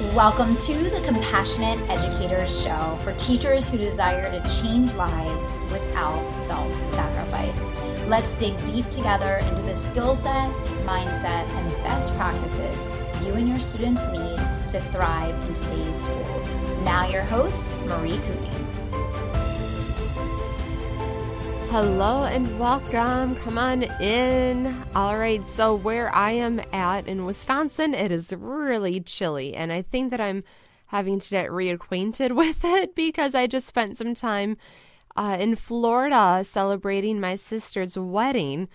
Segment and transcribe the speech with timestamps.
[0.00, 6.72] Welcome to the Compassionate Educators Show for teachers who desire to change lives without self
[6.90, 7.70] sacrifice.
[8.08, 10.50] Let's dig deep together into the skill set,
[10.86, 12.86] mindset, and best practices
[13.22, 14.38] you and your students need
[14.70, 16.50] to thrive in today's schools.
[16.82, 18.79] Now, your host, Marie Cooney.
[21.70, 23.36] Hello and welcome.
[23.36, 24.76] Come on in.
[24.92, 29.80] All right, so where I am at in Wisconsin, it is really chilly, and I
[29.80, 30.42] think that I'm
[30.86, 34.56] having to get reacquainted with it because I just spent some time
[35.14, 38.68] uh, in Florida celebrating my sister's wedding.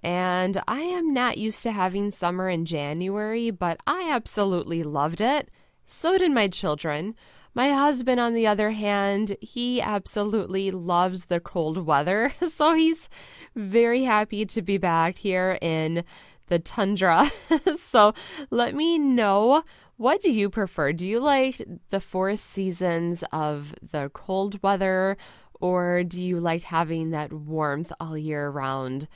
[0.00, 5.50] And I am not used to having summer in January, but I absolutely loved it.
[5.86, 7.14] So did my children.
[7.54, 12.34] My husband, on the other hand, he absolutely loves the cold weather.
[12.48, 13.08] So he's
[13.56, 16.04] very happy to be back here in
[16.48, 17.30] the tundra.
[17.76, 18.12] so
[18.50, 19.64] let me know
[19.96, 20.92] what do you prefer?
[20.92, 25.16] Do you like the four seasons of the cold weather
[25.60, 29.08] or do you like having that warmth all year round?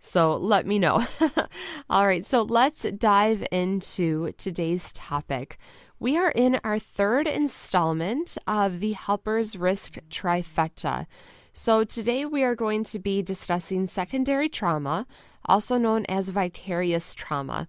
[0.00, 1.06] So let me know.
[1.90, 5.58] all right, so let's dive into today's topic.
[6.04, 11.06] We are in our third installment of the Helpers Risk Trifecta.
[11.54, 15.06] So, today we are going to be discussing secondary trauma,
[15.46, 17.68] also known as vicarious trauma.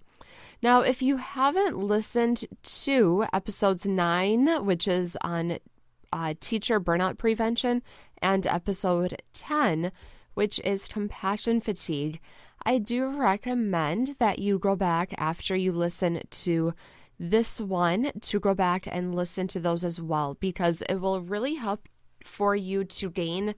[0.61, 5.59] Now, if you haven't listened to episodes 9, which is on
[6.11, 7.83] uh, teacher burnout prevention,
[8.22, 9.94] and episode 10,
[10.33, 12.19] which is compassion fatigue,
[12.66, 16.73] I do recommend that you go back after you listen to
[17.20, 21.56] this one to go back and listen to those as well because it will really
[21.56, 21.88] help
[22.24, 23.56] for you to gain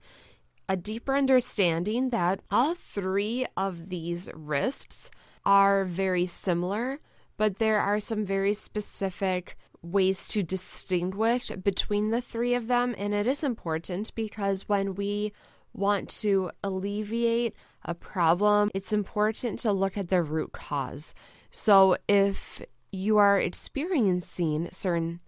[0.68, 5.10] a deeper understanding that all three of these risks
[5.44, 7.00] are very similar,
[7.38, 12.94] but there are some very specific ways to distinguish between the three of them.
[12.98, 15.32] And it is important because when we
[15.72, 17.54] want to alleviate
[17.84, 21.14] a problem, it's important to look at the root cause.
[21.50, 25.20] So if you are experiencing certain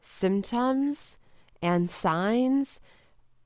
[0.00, 1.18] symptoms
[1.60, 2.80] and signs,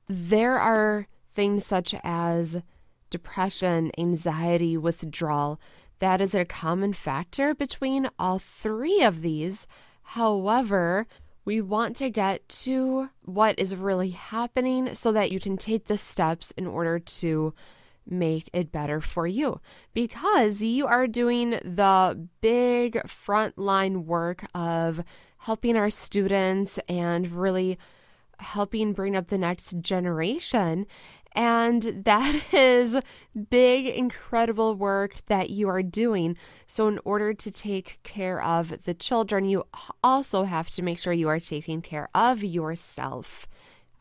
[0.07, 2.61] there are things such as
[3.09, 5.59] depression, anxiety, withdrawal.
[5.99, 9.67] That is a common factor between all three of these.
[10.03, 11.07] However,
[11.45, 15.97] we want to get to what is really happening so that you can take the
[15.97, 17.53] steps in order to
[18.05, 19.59] make it better for you
[19.93, 25.03] because you are doing the big frontline work of
[25.39, 27.77] helping our students and really
[28.39, 30.85] helping bring up the next generation.
[31.35, 32.97] And that is
[33.49, 36.37] big, incredible work that you are doing.
[36.67, 39.65] So, in order to take care of the children, you
[40.03, 43.47] also have to make sure you are taking care of yourself.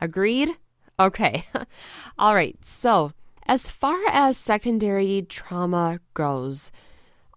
[0.01, 0.51] Agreed?
[1.01, 1.47] Okay.
[2.19, 2.57] All right.
[2.65, 3.13] So,
[3.47, 6.71] as far as secondary trauma goes,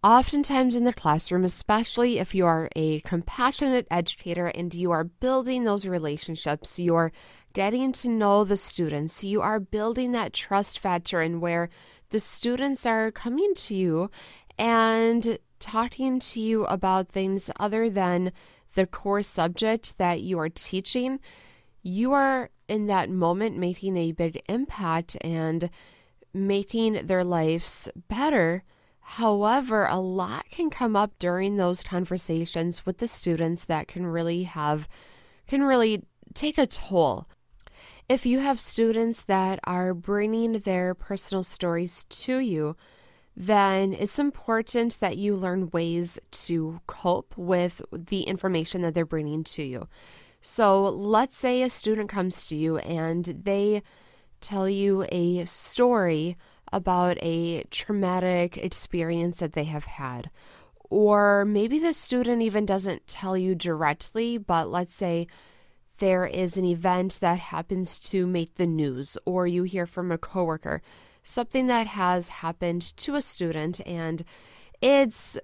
[0.03, 5.63] oftentimes in the classroom, especially if you are a compassionate educator and you are building
[5.63, 7.11] those relationships, you're
[7.53, 11.69] getting to know the students, you are building that trust factor in where
[12.09, 14.11] the students are coming to you
[14.59, 18.31] and talking to you about things other than
[18.75, 21.19] the core subject that you are teaching.
[21.81, 25.69] You are in that moment making a big impact and
[26.35, 28.63] making their lives better.
[28.99, 34.43] However, a lot can come up during those conversations with the students that can really
[34.43, 34.87] have,
[35.47, 36.03] can really
[36.33, 37.27] take a toll.
[38.09, 42.75] If you have students that are bringing their personal stories to you,
[43.35, 49.43] then it's important that you learn ways to cope with the information that they're bringing
[49.43, 49.87] to you.
[50.41, 53.81] So, let's say a student comes to you and they
[54.45, 56.37] tell you a story
[56.71, 60.29] about a traumatic experience that they have had.
[60.89, 65.27] Or maybe the student even doesn't tell you directly, but let's say
[65.97, 70.17] there is an event that happens to make the news, or you hear from a
[70.17, 70.81] coworker
[71.23, 74.23] something that has happened to a student and
[74.81, 75.37] it's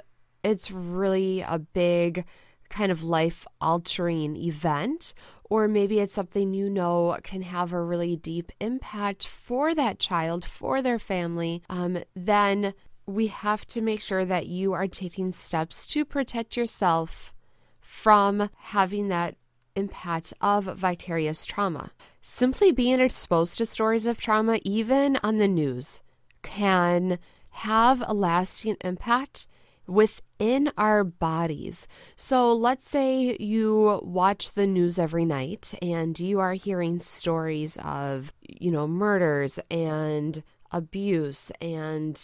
[0.43, 2.23] it's really a big
[2.71, 5.13] kind of life altering event
[5.51, 10.45] or maybe it's something you know can have a really deep impact for that child,
[10.45, 12.73] for their family, um, then
[13.05, 17.33] we have to make sure that you are taking steps to protect yourself
[17.81, 19.35] from having that
[19.75, 21.91] impact of vicarious trauma.
[22.21, 26.01] Simply being exposed to stories of trauma, even on the news,
[26.43, 27.19] can
[27.49, 29.47] have a lasting impact
[29.87, 31.87] within our bodies.
[32.15, 38.33] So let's say you watch the news every night and you are hearing stories of,
[38.41, 42.21] you know, murders and abuse and,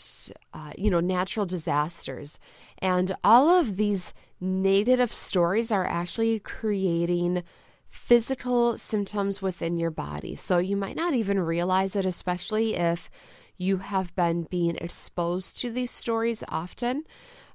[0.53, 2.39] uh, you know, natural disasters.
[2.79, 7.43] And all of these negative stories are actually creating
[7.89, 10.35] physical symptoms within your body.
[10.35, 13.09] So you might not even realize it, especially if
[13.57, 17.03] you have been being exposed to these stories often.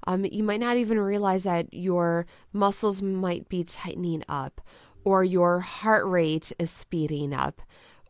[0.07, 4.61] Um, you might not even realize that your muscles might be tightening up,
[5.05, 7.63] or your heart rate is speeding up,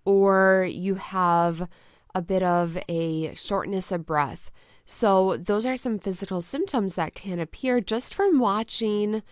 [0.05, 1.69] or you have
[2.15, 4.51] a bit of a shortness of breath.
[4.85, 9.23] So, those are some physical symptoms that can appear just from watching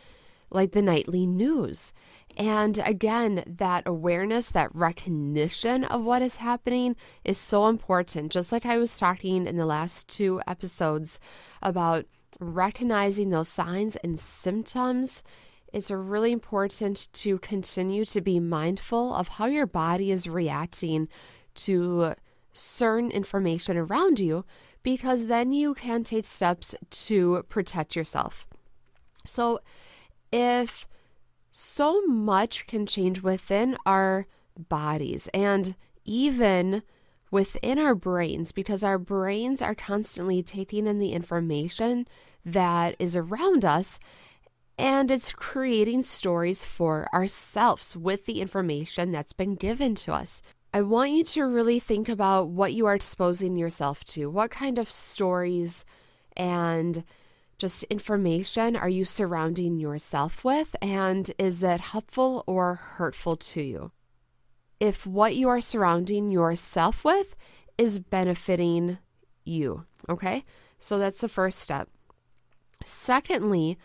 [0.51, 1.93] like the nightly news.
[2.40, 8.32] And again, that awareness, that recognition of what is happening is so important.
[8.32, 11.20] Just like I was talking in the last two episodes
[11.60, 12.06] about
[12.38, 15.22] recognizing those signs and symptoms,
[15.70, 21.08] it's really important to continue to be mindful of how your body is reacting
[21.56, 22.14] to
[22.54, 24.46] certain information around you
[24.82, 28.46] because then you can take steps to protect yourself.
[29.26, 29.60] So,
[30.32, 30.87] if
[31.61, 34.27] so much can change within our
[34.57, 35.77] bodies and
[36.07, 36.83] even
[37.31, 42.09] within our brains because our brains are constantly taking in the information
[42.47, 44.01] that is around us
[44.79, 50.41] and it's creating stories for ourselves with the information that's been given to us.
[50.73, 54.31] I want you to really think about what you are exposing yourself to.
[54.31, 55.85] What kind of stories
[56.35, 57.05] and
[57.61, 60.75] just information are you surrounding yourself with?
[60.81, 63.93] And is it helpful or hurtful to you?
[64.81, 67.37] If what you are surrounding yourself with
[67.77, 68.99] is benefiting
[69.45, 70.45] you, okay?
[70.79, 71.89] So that's the first step.
[72.83, 73.79] Secondly,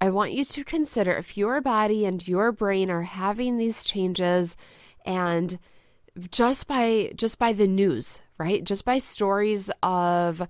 [0.00, 4.56] I want you to consider if your body and your brain are having these changes
[5.04, 5.58] and
[6.30, 8.62] just by just by the news, right?
[8.62, 10.46] Just by stories of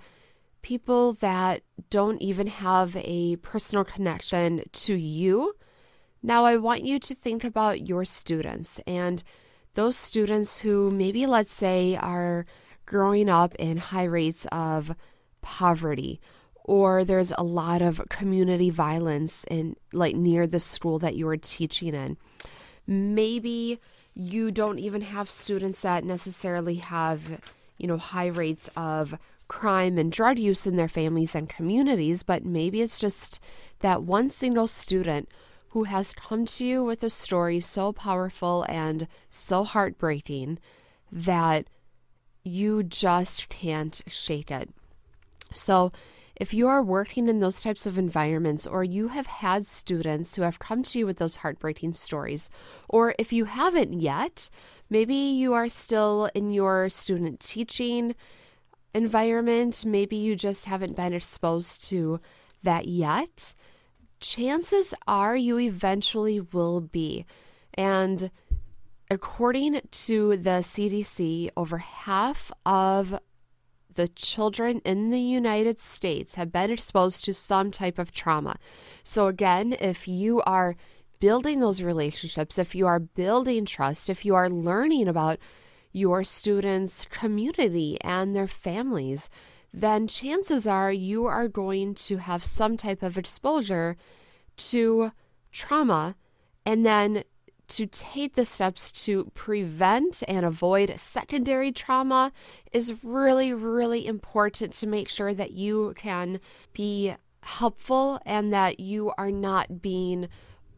[0.67, 5.55] people that don't even have a personal connection to you.
[6.25, 9.23] Now, I want you to think about your students and
[9.75, 12.47] those students who maybe, let's say, are
[12.85, 14.97] growing up in high rates of
[15.41, 16.21] poverty
[16.65, 21.37] or there's a lot of community violence in like near the school that you are
[21.37, 22.17] teaching in.
[22.89, 23.79] Maybe
[24.15, 27.41] you don't even have students that necessarily have,
[27.79, 29.17] you know, high rates of
[29.49, 33.41] crime and drug use in their families and communities, but maybe it's just
[33.81, 35.29] that one single student
[35.71, 40.59] who has come to you with a story so powerful and so heartbreaking
[41.13, 41.67] that
[42.45, 44.71] you just can't shake it.
[45.53, 45.93] So,
[46.37, 50.43] if you are working in those types of environments, or you have had students who
[50.43, 52.51] have come to you with those heartbreaking stories,
[52.89, 54.51] or if you haven't yet,
[54.91, 58.15] maybe you are still in your student teaching
[58.95, 62.21] environment, maybe you just haven't been exposed to
[62.63, 63.55] that yet,
[64.21, 67.25] chances are you eventually will be.
[67.75, 68.31] And
[69.11, 73.19] according to the CDC, over half of
[73.95, 78.57] the children in the United States have been exposed to some type of trauma.
[79.03, 80.77] So, again, if you are
[81.19, 85.39] building those relationships, if you are building trust, if you are learning about
[85.97, 89.31] your students' community and their families,
[89.73, 93.97] then chances are you are going to have some type of exposure
[94.59, 95.11] to
[95.53, 96.15] trauma
[96.67, 97.25] and then
[97.69, 102.31] to take the steps to prevent and avoid secondary trauma
[102.73, 106.41] is really, really important to make sure that you can
[106.75, 110.29] be helpful and that you are not being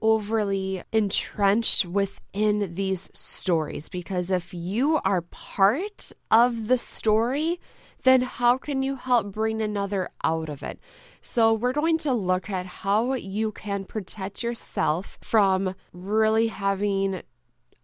[0.01, 7.61] overly entrenched within these stories because if you are part of the story,
[8.05, 10.79] then how can you help bring another out of it?
[11.21, 17.23] So, we're going to look at how you can protect yourself from really having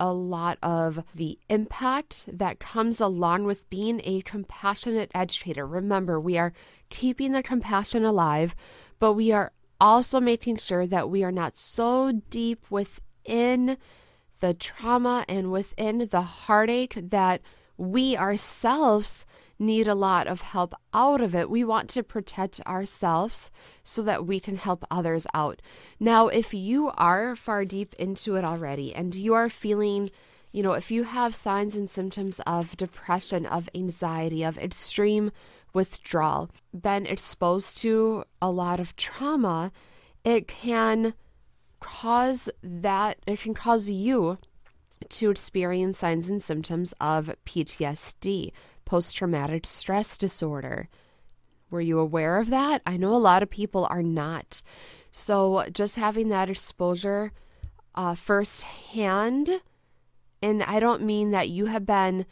[0.01, 5.67] a lot of the impact that comes along with being a compassionate educator.
[5.67, 6.53] Remember, we are
[6.91, 8.55] keeping the compassion alive,
[8.99, 13.77] but we are also making sure that we are not so deep within
[14.41, 17.41] the trauma and within the heartache that
[17.77, 19.27] we ourselves
[19.59, 21.49] need a lot of help out of it.
[21.49, 23.51] We want to protect ourselves
[23.83, 25.63] so that we can help others out.
[26.01, 30.11] Now, if you are far deep into it already and you are feeling,
[30.53, 35.31] you know, if you have signs and symptoms of depression, of anxiety, of extreme
[35.75, 39.73] withdrawal, been exposed to a lot of trauma,
[40.25, 41.15] it can
[41.81, 44.39] cause that, it can cause you
[45.09, 48.53] to experience signs and symptoms of PTSD,
[48.85, 50.89] post traumatic stress disorder.
[51.71, 52.81] Were you aware of that?
[52.87, 54.63] I know a lot of people are not.
[55.11, 57.33] So, just having that exposure
[57.95, 59.61] uh, firsthand,
[60.43, 62.27] and I don't mean that you have been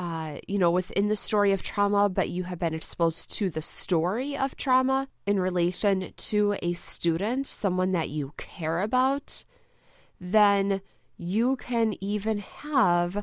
[0.00, 3.60] uh, you know, within the story of trauma, but you have been exposed to the
[3.60, 9.44] story of trauma in relation to a student, someone that you care about,
[10.18, 10.80] then
[11.18, 13.22] you can even have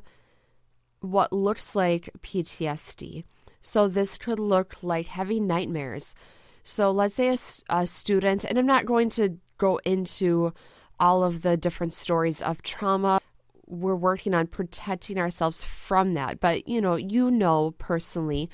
[1.00, 3.24] what looks like PTSD.
[3.60, 6.13] So, this could look like heavy nightmares.
[6.62, 7.38] So, let's say a,
[7.72, 10.53] a student, and I'm not going to go into
[11.00, 13.19] all of the different stories of trauma
[13.67, 16.39] we're working on protecting ourselves from that.
[16.39, 18.50] But you know, you know personally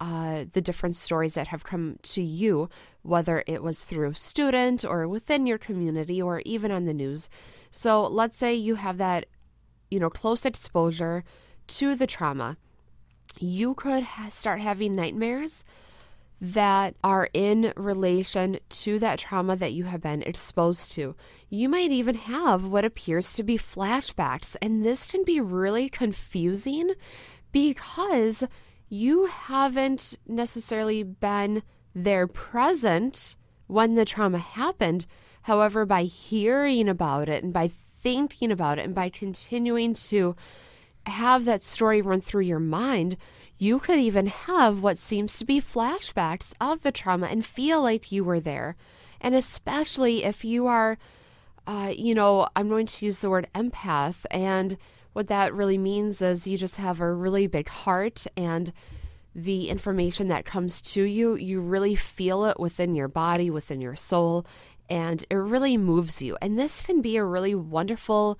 [0.00, 2.68] uh, the different stories that have come to you,
[3.02, 7.28] whether it was through student or within your community or even on the news.
[7.70, 9.26] So let's say you have that,
[9.90, 11.24] you know, close exposure
[11.68, 12.56] to the trauma.
[13.40, 15.64] You could ha- start having nightmares
[16.40, 21.16] that are in relation to that trauma that you have been exposed to.
[21.48, 26.92] You might even have what appears to be flashbacks, and this can be really confusing
[27.50, 28.44] because
[28.88, 31.62] you haven't necessarily been
[31.94, 35.06] there present when the trauma happened.
[35.42, 40.36] However, by hearing about it and by thinking about it and by continuing to
[41.06, 43.16] have that story run through your mind,
[43.58, 48.12] you could even have what seems to be flashbacks of the trauma and feel like
[48.12, 48.76] you were there.
[49.20, 50.96] And especially if you are,
[51.66, 54.24] uh, you know, I'm going to use the word empath.
[54.30, 54.78] And
[55.12, 58.72] what that really means is you just have a really big heart and
[59.34, 63.94] the information that comes to you, you really feel it within your body, within your
[63.94, 64.46] soul,
[64.88, 66.36] and it really moves you.
[66.40, 68.38] And this can be a really wonderful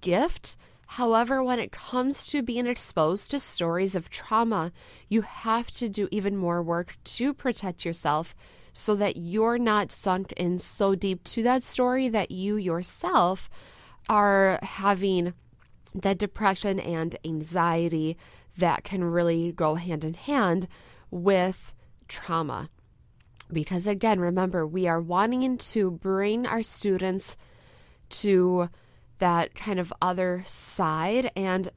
[0.00, 4.72] gift However, when it comes to being exposed to stories of trauma,
[5.08, 8.34] you have to do even more work to protect yourself
[8.72, 13.50] so that you're not sunk in so deep to that story that you yourself
[14.08, 15.34] are having
[15.94, 18.16] that depression and anxiety
[18.56, 20.68] that can really go hand in hand
[21.10, 21.74] with
[22.06, 22.68] trauma.
[23.52, 27.36] Because again, remember, we are wanting to bring our students
[28.08, 28.68] to
[29.18, 31.68] that kind of other side and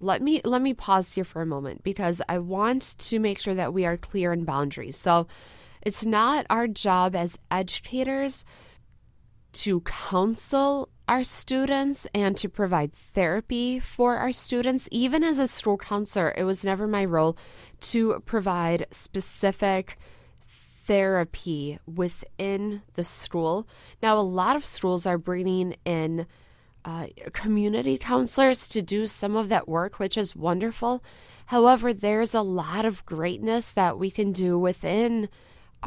[0.00, 3.54] let me let me pause here for a moment because I want to make sure
[3.54, 4.96] that we are clear in boundaries.
[4.96, 5.26] So
[5.82, 8.44] it's not our job as educators
[9.52, 14.88] to counsel our students and to provide therapy for our students.
[14.90, 17.36] Even as a school counselor, it was never my role
[17.80, 19.98] to provide specific
[20.48, 23.68] therapy within the school.
[24.02, 26.26] Now, a lot of schools are bringing in
[26.84, 31.02] uh, community counselors to do some of that work, which is wonderful.
[31.46, 35.28] However, there's a lot of greatness that we can do within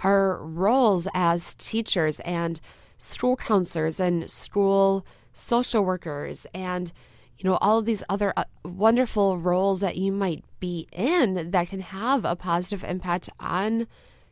[0.03, 2.61] our roles as teachers and
[2.97, 6.91] school counselors and school social workers and
[7.37, 11.69] you know all of these other uh, wonderful roles that you might be in that
[11.69, 13.87] can have a positive impact on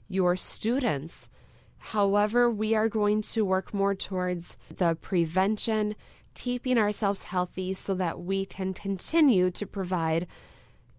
[0.07, 1.29] your students.
[1.77, 5.95] However, we are going to work more towards the prevention
[6.35, 10.27] keeping ourselves healthy so that we can continue to provide,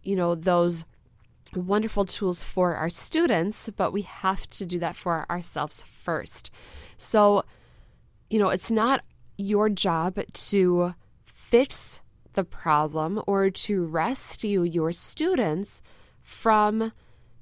[0.03, 0.85] you know, those
[1.55, 6.51] wonderful tools for our students, but we have to do that for ourselves first.
[6.97, 7.45] So,
[8.29, 9.05] you know, it's not
[9.37, 10.95] your job to
[11.27, 12.01] fix
[12.33, 15.83] the problem or to rescue your students
[16.23, 16.93] from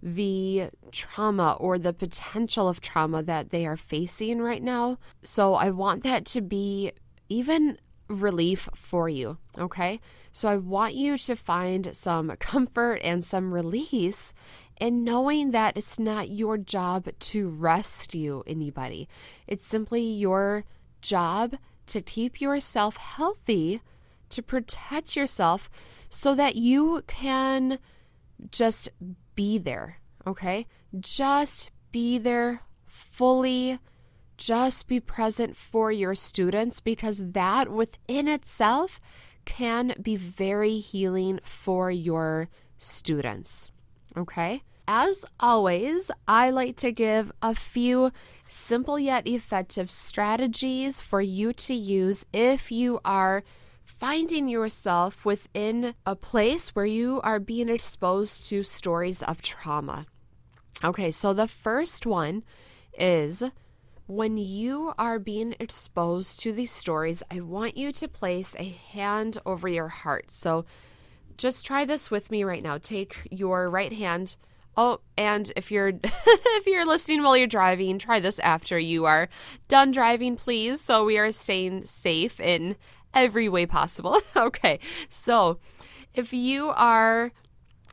[0.02, 4.98] the trauma or the potential of trauma that they are facing right now.
[5.22, 6.92] So I want that to be
[7.28, 9.38] even relief for you.
[9.58, 10.00] Okay.
[10.32, 14.32] So I want you to find some comfort and some release
[14.80, 19.08] in knowing that it's not your job to rescue anybody.
[19.46, 20.64] It's simply your
[21.00, 21.54] job
[21.86, 23.80] to keep yourself healthy,
[24.30, 25.70] to protect yourself
[26.08, 27.78] so that you can
[28.50, 28.88] just
[29.34, 29.98] be there.
[30.26, 30.66] Okay.
[30.98, 33.78] Just be there fully
[34.36, 39.00] just be present for your students because that within itself
[39.44, 42.48] can be very healing for your
[42.78, 43.70] students.
[44.16, 44.62] Okay?
[44.86, 48.12] As always, I like to give a few
[48.46, 53.42] simple yet effective strategies for you to use if you are
[53.84, 60.06] finding yourself within a place where you are being exposed to stories of trauma.
[60.82, 62.42] Okay, so the first one
[62.98, 63.42] is
[64.06, 69.38] when you are being exposed to these stories, I want you to place a hand
[69.46, 70.30] over your heart.
[70.30, 70.64] So
[71.36, 72.78] just try this with me right now.
[72.78, 74.36] Take your right hand.
[74.76, 79.28] Oh, and if you're if you're listening while you're driving, try this after you are
[79.68, 80.80] done driving, please.
[80.80, 82.76] So we are staying safe in
[83.14, 84.20] every way possible.
[84.36, 84.80] okay.
[85.08, 85.58] So,
[86.12, 87.32] if you are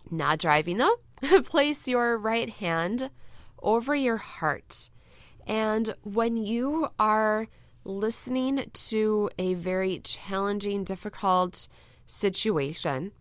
[0.10, 0.98] not driving though,
[1.44, 3.12] place your right hand
[3.62, 4.90] over your heart.
[5.48, 7.48] And when you are
[7.84, 11.68] listening to a very challenging, difficult
[12.06, 13.12] situation,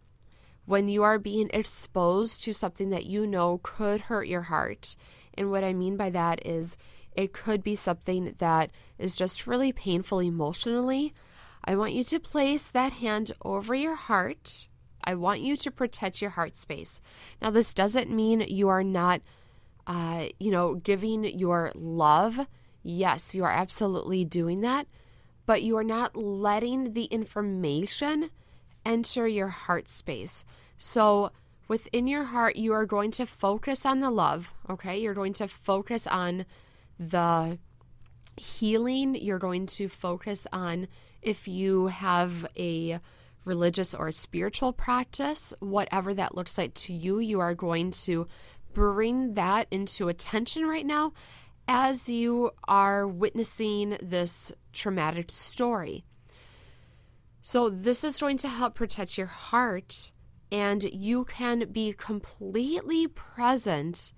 [0.67, 4.97] when you are being exposed to something that you know could hurt your heart.
[5.35, 6.77] And what I mean by that is
[7.13, 11.13] it could be something that is just really painful emotionally.
[11.65, 14.69] I want you to place that hand over your heart.
[15.03, 17.01] I want you to protect your heart space.
[17.41, 19.23] Now, this doesn't mean you are not,
[19.91, 22.47] uh, you know, giving your love.
[22.85, 24.87] Yes, you are absolutely doing that,
[25.47, 28.31] but you are not letting the information
[28.87, 30.45] enter your heart space.
[30.79, 31.33] So,
[31.67, 34.97] within your heart, you are going to focus on the love, okay?
[34.97, 36.47] You're going to focus on
[36.97, 37.59] the
[38.37, 39.17] healing.
[39.17, 40.87] You're going to focus on
[41.21, 43.01] if you have a
[43.45, 48.29] religious or a spiritual practice, whatever that looks like to you, you are going to
[48.73, 51.13] bring that into attention right now
[51.67, 56.05] as you are witnessing this traumatic story.
[57.43, 60.13] So, this is going to help protect your heart,
[60.53, 64.13] and you can be completely present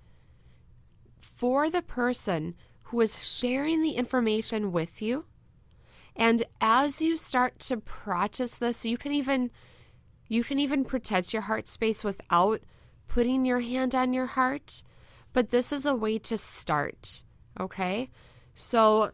[1.19, 5.25] for the person who is sharing the information with you.
[6.15, 9.51] And as you start to practice this, you can even
[10.27, 12.61] you can even protect your heart space without
[13.07, 14.83] putting your hand on your heart.
[15.33, 17.23] But this is a way to start,
[17.59, 18.09] okay?
[18.53, 19.11] So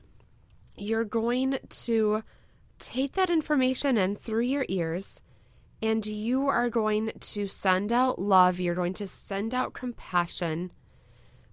[0.75, 2.23] you're going to
[2.77, 5.21] take that information in through your ears
[5.81, 10.71] and you are going to send out love, you're going to send out compassion,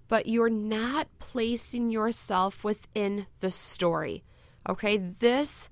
[0.09, 4.25] but you're not placing yourself within the story.
[4.69, 5.69] Okay, this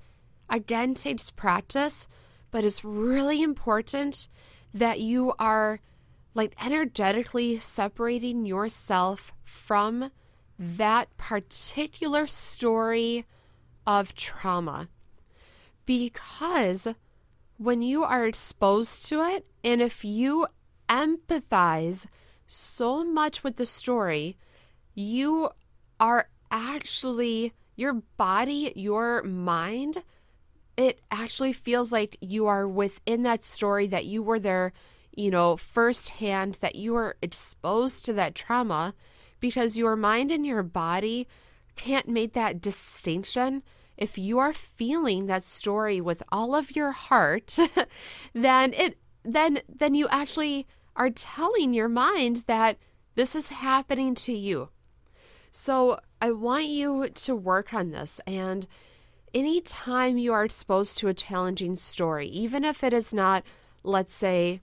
[0.49, 2.07] again takes practice,
[2.51, 4.29] but it's really important
[4.73, 5.81] that you are
[6.35, 10.11] like energetically separating yourself from
[10.59, 13.25] that particular story
[13.87, 14.89] of trauma.
[15.87, 16.89] Because
[17.57, 20.47] when you are exposed to it, and if you
[20.89, 22.07] empathize
[22.47, 24.37] so much with the story,
[24.95, 25.51] you
[26.01, 30.03] are actually, your body, your mind,
[30.77, 34.73] it actually feels like you are within that story, that you were there,
[35.17, 38.95] you know, firsthand, that you are exposed to that trauma
[39.41, 41.29] because your mind and your body
[41.77, 43.63] can't make that distinction
[43.97, 47.57] if you are feeling that story with all of your heart,
[48.33, 52.79] then it then then you actually are telling your mind that
[53.15, 54.69] this is happening to you.
[55.51, 58.67] So, I want you to work on this and
[59.33, 63.45] anytime you are exposed to a challenging story, even if it is not
[63.85, 64.61] let's say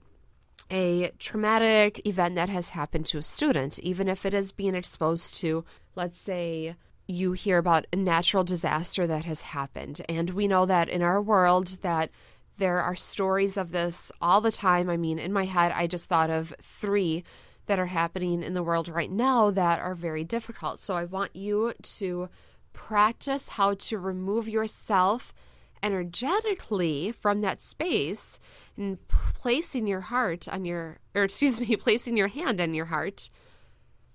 [0.70, 5.34] a traumatic event that has happened to a student, even if it is being exposed
[5.40, 10.00] to, let's say, you hear about a natural disaster that has happened.
[10.08, 12.10] And we know that in our world that
[12.58, 14.88] there are stories of this all the time.
[14.88, 17.24] I mean, in my head, I just thought of three
[17.66, 20.80] that are happening in the world right now that are very difficult.
[20.80, 22.28] So I want you to
[22.72, 25.34] practice how to remove yourself
[25.82, 28.38] energetically from that space
[28.76, 33.28] and placing your heart on your, or excuse me, placing your hand on your heart.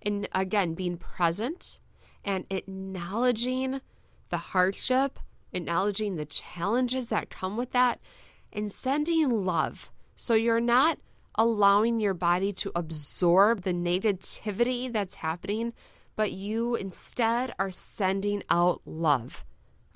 [0.01, 1.79] And again, being present
[2.23, 3.81] and acknowledging
[4.29, 5.19] the hardship,
[5.53, 7.99] acknowledging the challenges that come with that,
[8.51, 9.91] and sending love.
[10.15, 10.99] So you're not
[11.35, 15.73] allowing your body to absorb the negativity that's happening,
[16.15, 19.45] but you instead are sending out love.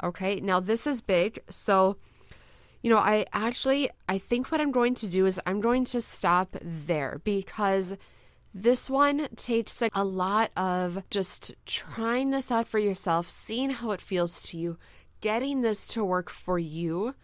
[0.03, 1.41] Okay, now this is big.
[1.49, 1.97] So,
[2.81, 6.01] you know, I actually I think what I'm going to do is I'm going to
[6.01, 7.97] stop there because
[8.53, 14.01] this one takes a lot of just trying this out for yourself, seeing how it
[14.01, 14.77] feels to you,
[15.21, 17.15] getting this to work for you.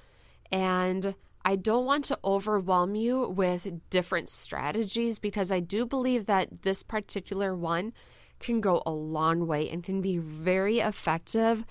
[0.51, 6.61] And I don't want to overwhelm you with different strategies because I do believe that
[6.61, 7.93] this particular one
[8.39, 11.65] can go a long way and can be very effective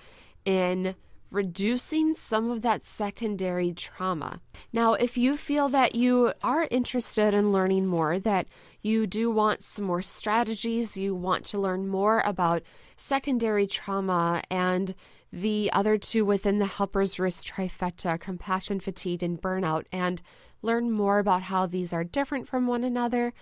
[0.47, 0.95] in
[1.31, 4.41] reducing some of that secondary trauma.
[4.73, 8.47] Now, if you feel that you are interested in learning more, that
[8.81, 12.63] you do want some more strategies, you want to learn more about
[12.97, 14.95] secondary trauma and
[15.33, 20.23] the other two within the helper's risk trifecta compassion, fatigue, and burnout, and
[20.63, 23.35] learn more about how these are different from one another,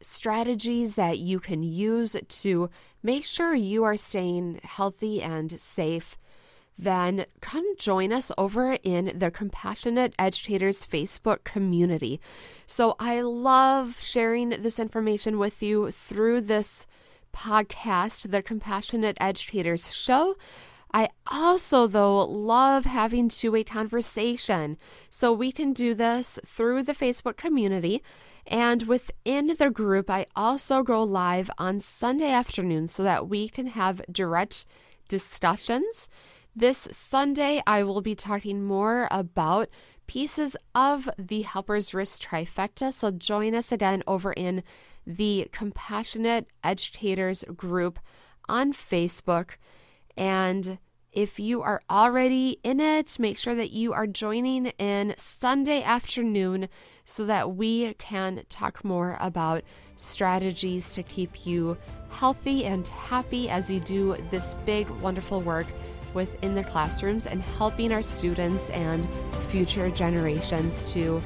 [0.00, 2.68] strategies that you can use to
[3.02, 6.18] make sure you are staying healthy and safe
[6.78, 12.20] then come join us over in the Compassionate Educators Facebook community.
[12.66, 16.86] So I love sharing this information with you through this
[17.34, 20.36] podcast, the Compassionate Educators Show.
[20.94, 24.76] I also, though, love having two way conversation.
[25.08, 28.02] So we can do this through the Facebook community.
[28.46, 33.68] And within the group, I also go live on Sunday afternoon so that we can
[33.68, 34.66] have direct
[35.08, 36.08] discussions
[36.54, 39.68] this Sunday, I will be talking more about
[40.06, 42.92] pieces of the Helper's Risk trifecta.
[42.92, 44.62] So join us again over in
[45.06, 47.98] the Compassionate Educators group
[48.48, 49.52] on Facebook.
[50.16, 50.78] And
[51.12, 56.68] if you are already in it, make sure that you are joining in Sunday afternoon
[57.04, 59.62] so that we can talk more about
[59.96, 61.76] strategies to keep you
[62.10, 65.66] healthy and happy as you do this big, wonderful work
[66.14, 69.08] within the classrooms and helping our students and
[69.48, 71.22] future generations to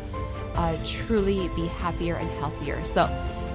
[0.54, 2.82] uh, truly be happier and healthier.
[2.84, 3.08] So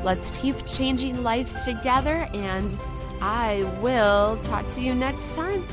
[0.03, 2.77] let's keep changing lives together, and
[3.21, 5.65] I will talk to you next time.